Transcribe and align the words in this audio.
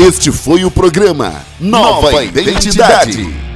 Este 0.00 0.32
foi 0.32 0.64
o 0.64 0.70
programa 0.70 1.44
Nova, 1.60 2.10
Nova 2.10 2.24
Identidade. 2.24 3.20
Identidade 3.20 3.49